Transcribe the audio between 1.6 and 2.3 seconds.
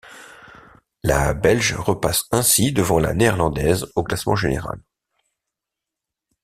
repasse